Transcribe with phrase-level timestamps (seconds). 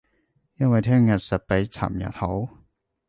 [0.55, 2.57] 因為聼日實比尋日好